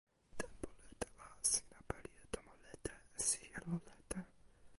tenpo 0.39 0.67
lete 0.81 1.07
la 1.19 1.27
sina 1.51 1.79
pali 1.87 2.09
e 2.23 2.25
tomo 2.33 2.53
lete 2.63 2.91
e 3.17 3.17
sijelo 3.27 3.75
lete. 3.87 4.19